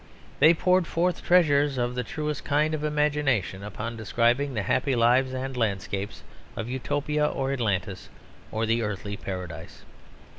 They 0.39 0.55
poured 0.55 0.87
forth 0.87 1.23
treasures 1.23 1.77
of 1.77 1.93
the 1.93 2.03
truest 2.03 2.43
kind 2.43 2.73
of 2.73 2.83
imagination 2.83 3.61
upon 3.61 3.97
describing 3.97 4.55
the 4.55 4.63
happy 4.63 4.95
lives 4.95 5.31
and 5.31 5.55
landscapes 5.55 6.23
of 6.55 6.67
Utopia 6.67 7.27
or 7.27 7.51
Atlantis 7.53 8.09
or 8.51 8.65
the 8.65 8.81
Earthly 8.81 9.15
Paradise. 9.15 9.83